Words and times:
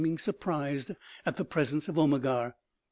259 0.01 0.13
ing 0.13 0.17
surprised 0.17 0.91
at 1.27 1.35
the 1.37 1.45
presence 1.45 1.87
of 1.87 1.93
Omegar. 1.95 2.55